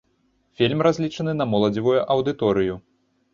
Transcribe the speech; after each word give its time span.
Фільм 0.61 0.79
разлічаны 0.87 1.35
на 1.41 1.47
моладзевую 1.51 1.95
аўдыторыю. 2.17 2.81